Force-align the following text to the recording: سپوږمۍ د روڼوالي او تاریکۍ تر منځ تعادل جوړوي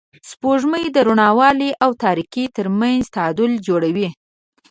سپوږمۍ 0.29 0.85
د 0.91 0.97
روڼوالي 1.07 1.69
او 1.83 1.91
تاریکۍ 2.03 2.45
تر 2.57 2.67
منځ 2.79 3.03
تعادل 3.15 3.51
جوړوي 3.67 4.07